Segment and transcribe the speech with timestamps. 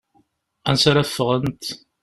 [0.69, 1.63] Ansa ara ffɣent?